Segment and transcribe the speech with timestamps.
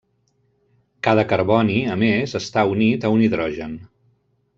[1.07, 3.77] Cada carboni, a més, està unit a un hidrogen.